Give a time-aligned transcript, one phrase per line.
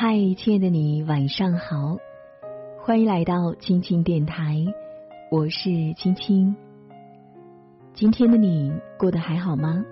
[0.00, 1.98] 嗨，亲爱的你，晚上好，
[2.80, 4.64] 欢迎来到青青电台，
[5.28, 6.54] 我是青青。
[7.94, 9.84] 今天的你过得还好吗？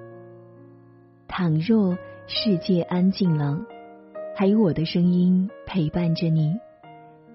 [1.26, 1.98] 倘若
[2.28, 3.58] 世界安静了，
[4.36, 6.54] 还有我的声音陪伴着你，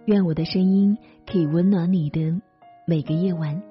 [0.06, 0.98] 愿我的声音
[1.30, 2.42] 可以温暖你的
[2.88, 3.62] 每个夜晚。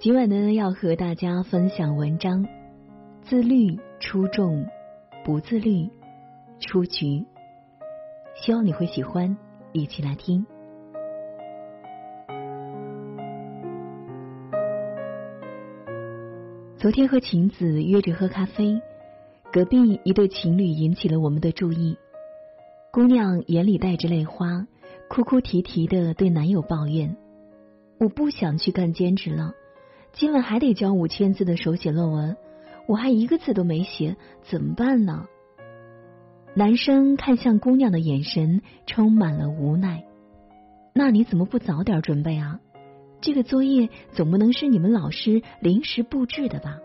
[0.00, 2.44] 今晚呢，要和大家分享文章：
[3.22, 4.66] 自律出众，
[5.24, 5.88] 不自律
[6.58, 7.24] 出局。
[8.34, 9.36] 希望你会喜欢，
[9.72, 10.44] 一起来听。
[16.76, 18.80] 昨天和晴子约着喝咖啡，
[19.52, 21.96] 隔壁一对情侣引起了我们的注意。
[22.92, 24.66] 姑娘眼里带着泪花，
[25.08, 27.16] 哭哭啼啼的对男友抱怨
[27.98, 29.54] ：“我不想去干兼职了，
[30.12, 32.36] 今晚还得交五千字的手写论文，
[32.86, 35.26] 我还一个字都没写，怎么办呢？”
[36.56, 40.04] 男生看向姑娘的眼神充满了无奈。
[40.94, 42.60] 那你怎么不早点准备啊？
[43.20, 46.78] 这个作业总不能是你们老师临时布置的吧？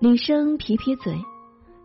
[0.00, 1.14] 女生撇撇嘴，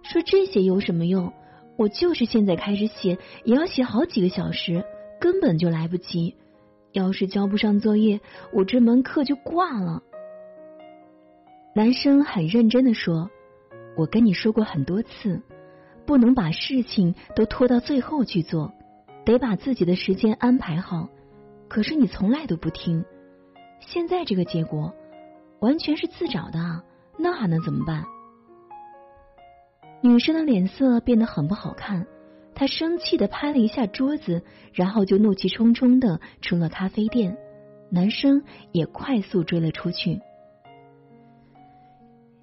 [0.01, 1.31] 说：“这些有什么用？
[1.77, 4.83] 我就是现在开始写，也要写好几个小时，
[5.19, 6.35] 根本就来不及。
[6.93, 8.19] 要是交不上作业，
[8.53, 10.01] 我这门课就挂了。”
[11.75, 13.29] 男生很认真的说
[13.95, 15.39] ：“我跟你说过很多次。”
[16.05, 18.73] 不能把事情都拖到最后去做，
[19.25, 21.09] 得把自己的时间安排好。
[21.67, 23.05] 可是你从来都不听，
[23.79, 24.93] 现在这个结果
[25.59, 26.83] 完全是自找的啊！
[27.17, 28.03] 那还能怎么办？
[30.01, 32.07] 女生的脸色变得很不好看，
[32.55, 34.43] 她生气的拍了一下桌子，
[34.73, 37.37] 然后就怒气冲冲的出了咖啡店。
[37.93, 40.21] 男生也快速追了出去。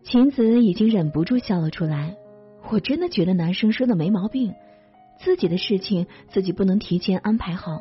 [0.03, 2.18] 晴子已经忍不住笑了出来。
[2.71, 4.55] 我真的觉得男生说的没毛病，
[5.19, 7.81] 自己的事情自己不能提前安排好，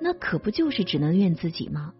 [0.00, 1.94] 那可不就是只能怨自己吗？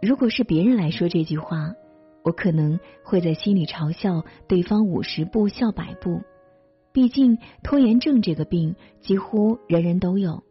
[0.00, 1.74] 如果是别人来说这句话，
[2.22, 6.22] 我可能会在心里嘲笑对方五十步笑百步，
[6.92, 10.44] 毕竟拖延症这个病几乎人人都有。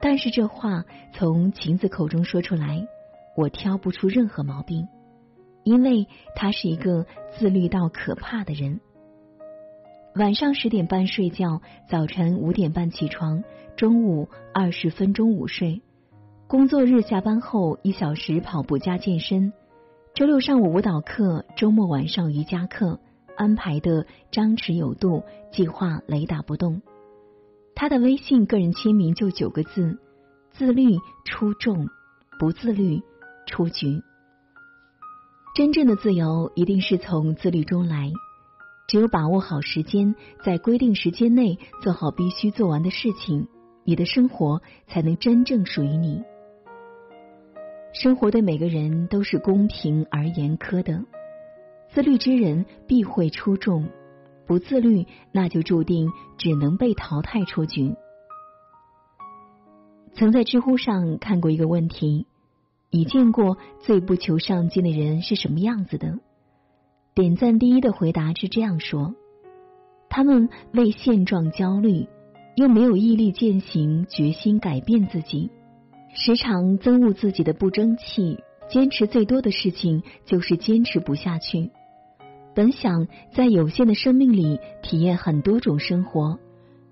[0.00, 2.88] 但是这话从晴子口中说出来，
[3.36, 4.88] 我挑不出任何毛病，
[5.62, 7.06] 因为他是一个
[7.38, 8.80] 自律到可怕的人。
[10.18, 13.44] 晚上十点半睡觉，早晨五点半起床，
[13.76, 15.80] 中午二十分钟午睡。
[16.48, 19.52] 工作日下班后一小时跑步加健身。
[20.14, 22.98] 周六上午舞蹈课，周末晚上瑜伽课，
[23.36, 26.82] 安排的张弛有度，计划雷打不动。
[27.76, 30.00] 他的微信个人签名就九个字：
[30.50, 31.86] 自律出众，
[32.40, 33.02] 不自律
[33.46, 34.02] 出局。
[35.54, 38.10] 真正的自由一定是从自律中来。
[38.88, 43.46] 只有把握好时间，在规定时间内做好必须做完的事情，
[43.84, 46.22] 你的生活才能真正属于你。
[47.92, 51.04] 生活对每个人都是公平而严苛的，
[51.90, 53.90] 自律之人必会出众，
[54.46, 57.94] 不自律那就注定只能被淘汰出局。
[60.14, 62.26] 曾在知乎上看过一个问题：
[62.90, 66.18] 你见过最不求上进的人是什么样子的？
[67.18, 69.12] 点赞第一的回答是这样说：
[70.08, 72.06] 他们为现状焦虑，
[72.54, 75.50] 又没有毅力践行，决心改变自己，
[76.14, 78.38] 时常憎恶自己的不争气。
[78.68, 81.72] 坚持最多的事情就是坚持不下去。
[82.54, 86.38] 本想在有限的生命里体验很多种生活，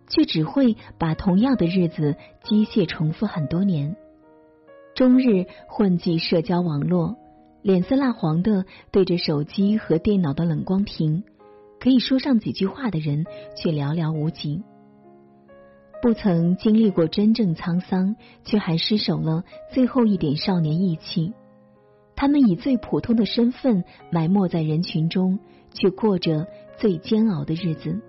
[0.09, 3.95] 却只会把同样的日子机械重复很多年，
[4.97, 7.17] 终日混迹社交网络。
[7.67, 11.25] 脸色蜡黄的对着手机和电脑的冷光屏，
[11.81, 14.63] 可以说上几句话的人却寥寥无几。
[16.01, 21.33] 不曾经历过真正沧桑，却还失守了最后一点少年义气。
[22.15, 25.41] 他们以最普通的身份埋没在人群中，
[25.73, 26.47] 却过着
[26.77, 28.01] 最煎熬的日子。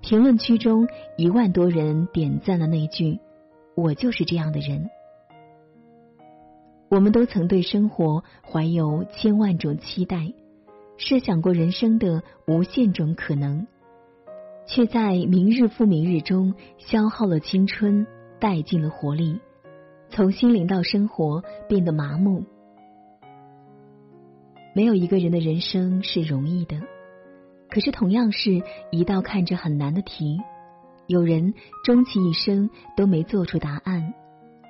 [0.00, 0.86] 评论区中
[1.16, 3.18] 一万多人点赞了那句
[3.74, 4.88] ：“我就是这样的人。”
[6.92, 10.34] 我们都曾对生活怀有千万种期待，
[10.98, 13.66] 设想过人生的无限种可能，
[14.66, 18.06] 却在明日复明日中消耗了青春，
[18.38, 19.40] 殆尽了活力，
[20.10, 22.44] 从心灵到生活变得麻木。
[24.74, 26.78] 没有一个人的人生是容易的，
[27.70, 30.38] 可是同样是一道看着很难的题，
[31.06, 31.54] 有人
[31.84, 32.68] 终其一生
[32.98, 34.12] 都没做出答案。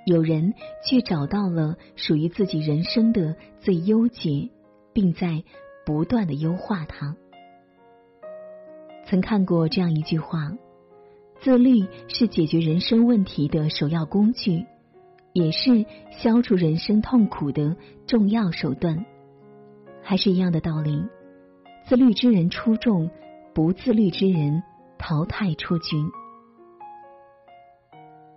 [0.04, 0.54] 有人
[0.84, 4.50] 却找到了属于自己人生的最优解，
[4.92, 5.44] 并在
[5.86, 7.16] 不断的优化它。
[9.06, 10.52] 曾看过这样一句话：
[11.40, 14.64] 自律是解决人生问题的首要工具，
[15.32, 17.76] 也是消除人生痛苦的
[18.06, 19.04] 重要手段。
[20.02, 21.04] 还是一样的道理，
[21.86, 23.10] 自律之人出众，
[23.54, 24.62] 不自律之人
[24.98, 25.96] 淘汰出局。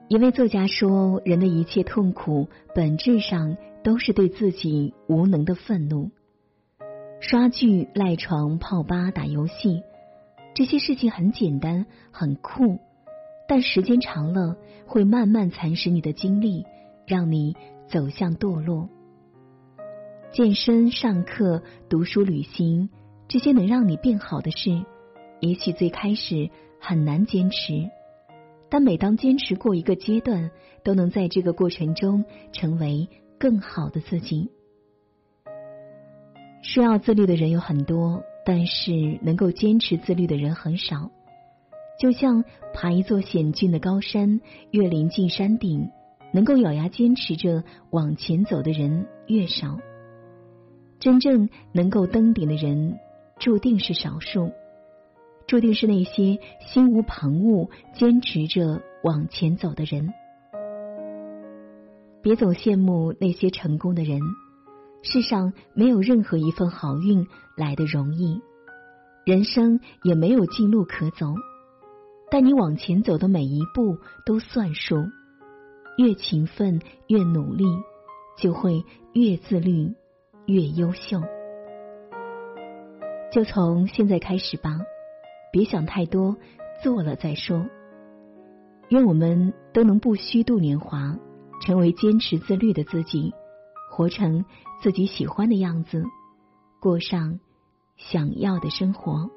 [0.07, 6.11] 一位作家说：“人的一切痛苦，本质上都是对自己无能的愤怒。
[7.21, 9.81] 刷剧、赖床、泡吧、打游戏，
[10.53, 12.77] 这些事情很简单、很酷，
[13.47, 16.65] 但时间长了，会慢慢蚕食你的精力，
[17.07, 17.55] 让你
[17.87, 18.87] 走向堕落。
[20.31, 22.91] 健身、上课、读书、旅行，
[23.27, 24.85] 这些能让你变好的事，
[25.39, 27.89] 也许最开始很难坚持。”
[28.69, 30.51] 但每当坚持过一个阶段，
[30.83, 33.07] 都能在这个过程中成为
[33.39, 34.49] 更好的自己。
[36.61, 41.11] 需要自律的人有很多，但是能够坚持自律的人很少。
[41.99, 44.41] 就像爬一座险峻的高山，
[44.71, 45.89] 越临近山顶，
[46.33, 49.79] 能够咬牙坚持着往前走的人越少。
[50.99, 52.97] 真正能够登顶的人，
[53.37, 54.51] 注定是少数。
[55.47, 60.13] 注定是那些心无旁骛、坚持着往前走的人。
[62.21, 64.19] 别总羡慕那些成功的人，
[65.03, 68.41] 世上没有任何一份好运来的容易，
[69.23, 71.35] 人生也没有近路可走。
[72.31, 74.95] 但你往前走的每一步都算数，
[75.99, 77.65] 越勤奋越努力，
[78.39, 78.83] 就会
[79.13, 79.93] 越自律
[80.47, 81.21] 越优秀。
[83.31, 84.79] 就从现在开始吧。
[85.55, 86.35] 别想太多，
[86.83, 87.65] 做了再说。
[88.89, 91.17] 愿我们都能不虚度年华，
[91.61, 93.33] 成为坚持自律的自己，
[93.89, 94.43] 活成
[94.81, 96.03] 自己喜欢的样子，
[96.81, 97.39] 过上
[97.95, 99.29] 想要的生活。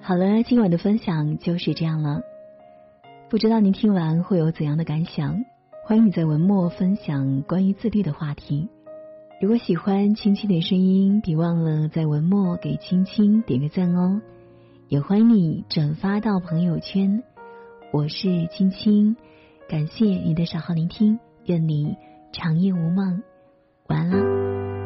[0.00, 2.22] 好了，今晚的分享就是这样了。
[3.28, 5.44] 不知道您听完会有怎样的感想？
[5.88, 8.68] 欢迎你在文末分享关于自律的话题。
[9.40, 14.20] 如果喜欢青青的声音，别忘了在文末给青青点个赞哦。
[14.88, 17.22] 也欢迎你转发到朋友圈。
[17.92, 19.16] 我是青青，
[19.68, 21.96] 感谢你的守候聆听，愿你
[22.32, 23.22] 长夜无梦。
[23.86, 24.85] 晚安了。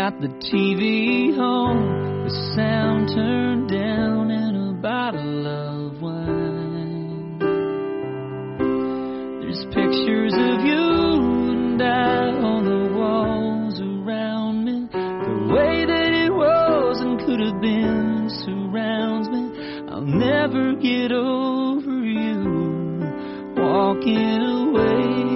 [0.00, 7.38] Got the TV on, the sound turned down, and a bottle of wine.
[9.40, 10.86] There's pictures of you
[11.52, 14.88] and I on the walls around me.
[14.90, 19.42] The way that it was and could have been surrounds me.
[19.92, 22.40] I'll never get over you
[23.54, 24.40] walking
[24.72, 25.29] Let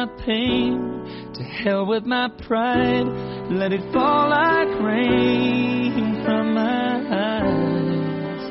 [0.00, 3.06] my pain, to hell with my pride.
[3.50, 8.50] Let it fall like rain from my eyes.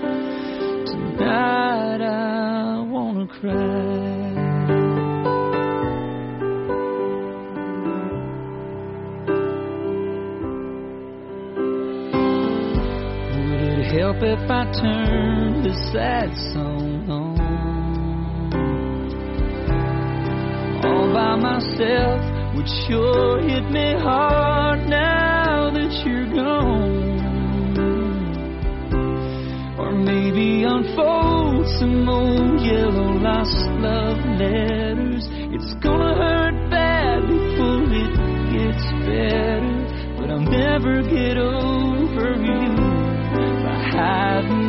[0.91, 4.29] Tonight I wanna cry.
[13.49, 16.88] Would it help if I turned the sad song
[21.39, 22.19] myself
[22.55, 27.19] would sure hit me hard now that you're gone.
[29.79, 35.27] Or maybe unfold some old yellow lost love letters.
[35.55, 38.13] It's gonna hurt bad before it
[38.51, 42.75] gets better, but I'll never get over you
[43.63, 44.68] by hiding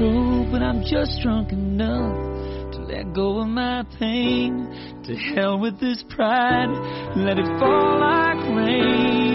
[0.00, 5.02] self-control, but I'm just drunk enough to let go of my pain.
[5.04, 6.68] To hell with this pride,
[7.16, 9.29] let it fall like rain